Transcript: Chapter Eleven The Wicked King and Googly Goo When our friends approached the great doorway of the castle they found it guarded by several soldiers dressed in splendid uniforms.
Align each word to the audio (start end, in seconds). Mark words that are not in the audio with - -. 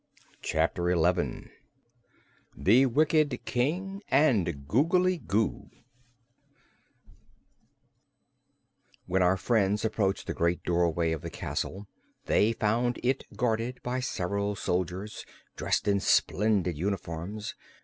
Chapter 0.41 0.89
Eleven 0.89 1.51
The 2.57 2.87
Wicked 2.87 3.39
King 3.45 4.01
and 4.07 4.67
Googly 4.67 5.19
Goo 5.19 5.69
When 9.05 9.21
our 9.21 9.37
friends 9.37 9.85
approached 9.85 10.25
the 10.25 10.33
great 10.33 10.63
doorway 10.63 11.11
of 11.11 11.21
the 11.21 11.29
castle 11.29 11.85
they 12.25 12.51
found 12.51 12.99
it 13.03 13.25
guarded 13.37 13.79
by 13.83 13.99
several 13.99 14.55
soldiers 14.55 15.23
dressed 15.55 15.87
in 15.87 15.99
splendid 15.99 16.75
uniforms. 16.79 17.53